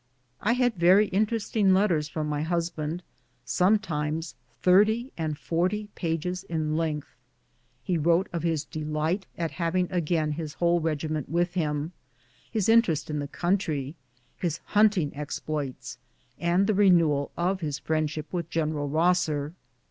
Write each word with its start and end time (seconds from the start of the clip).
I 0.41 0.53
had 0.53 0.73
very 0.77 1.09
interesting 1.09 1.75
letters 1.75 2.09
from 2.09 2.27
my 2.27 2.41
husband, 2.41 3.03
sometimes 3.45 4.33
thirty 4.59 5.11
and 5.15 5.37
forty 5.37 5.89
pages 5.93 6.41
in 6.43 6.75
length. 6.75 7.15
He 7.83 7.99
wrote 7.99 8.27
of 8.33 8.41
his 8.41 8.65
delight 8.65 9.27
at 9.37 9.51
having 9.51 9.87
again 9.91 10.31
his 10.31 10.55
whole 10.55 10.79
regiment 10.79 11.29
with 11.29 11.53
him, 11.53 11.91
his 12.49 12.67
interest 12.67 13.11
in 13.11 13.19
the 13.19 13.27
country, 13.27 13.93
his 14.37 14.59
hunting 14.65 15.15
exploits, 15.15 15.99
and 16.39 16.65
the 16.65 16.73
renewal 16.73 17.29
of 17.37 17.61
his 17.61 17.77
friendship 17.77 18.25
with 18.33 18.49
General 18.49 18.89
Rosser. 18.89 19.53